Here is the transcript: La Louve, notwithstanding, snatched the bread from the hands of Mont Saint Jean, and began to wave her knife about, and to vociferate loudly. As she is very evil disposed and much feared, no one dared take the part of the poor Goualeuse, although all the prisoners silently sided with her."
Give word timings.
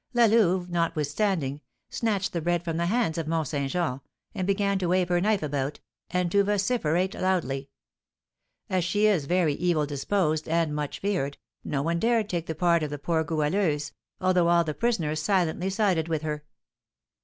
La 0.15 0.25
Louve, 0.25 0.67
notwithstanding, 0.67 1.61
snatched 1.91 2.33
the 2.33 2.41
bread 2.41 2.63
from 2.65 2.77
the 2.77 2.87
hands 2.87 3.19
of 3.19 3.27
Mont 3.27 3.47
Saint 3.47 3.69
Jean, 3.71 4.01
and 4.33 4.47
began 4.47 4.79
to 4.79 4.87
wave 4.87 5.09
her 5.09 5.21
knife 5.21 5.43
about, 5.43 5.79
and 6.09 6.31
to 6.31 6.43
vociferate 6.43 7.13
loudly. 7.13 7.69
As 8.67 8.83
she 8.83 9.05
is 9.05 9.25
very 9.25 9.53
evil 9.53 9.85
disposed 9.85 10.49
and 10.49 10.73
much 10.73 10.97
feared, 10.97 11.37
no 11.63 11.83
one 11.83 11.99
dared 11.99 12.29
take 12.29 12.47
the 12.47 12.55
part 12.55 12.81
of 12.81 12.89
the 12.89 12.97
poor 12.97 13.23
Goualeuse, 13.23 13.91
although 14.19 14.47
all 14.47 14.63
the 14.63 14.73
prisoners 14.73 15.21
silently 15.21 15.69
sided 15.69 16.07
with 16.07 16.23
her." 16.23 16.45